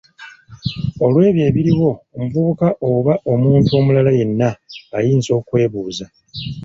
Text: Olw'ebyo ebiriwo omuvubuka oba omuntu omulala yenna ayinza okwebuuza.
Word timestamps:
Olw'ebyo 1.05 1.41
ebiriwo 1.49 1.91
omuvubuka 2.17 2.67
oba 2.91 3.13
omuntu 3.31 3.69
omulala 3.79 4.11
yenna 4.19 4.49
ayinza 4.97 5.31
okwebuuza. 5.39 6.05